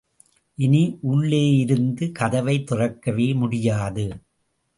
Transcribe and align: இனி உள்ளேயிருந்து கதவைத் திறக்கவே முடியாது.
இனி 0.57 0.99
உள்ளேயிருந்து 1.01 2.11
கதவைத் 2.11 2.67
திறக்கவே 2.67 3.33
முடியாது. 3.33 4.07